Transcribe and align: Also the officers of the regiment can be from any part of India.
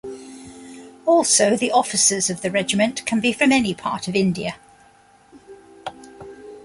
Also 1.05 1.55
the 1.55 1.69
officers 1.71 2.31
of 2.31 2.41
the 2.41 2.49
regiment 2.49 3.05
can 3.05 3.19
be 3.19 3.31
from 3.31 3.51
any 3.51 3.75
part 3.75 4.07
of 4.07 4.15
India. 4.15 4.55